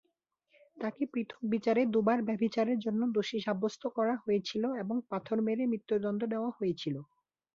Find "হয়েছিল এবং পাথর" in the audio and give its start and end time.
4.23-5.37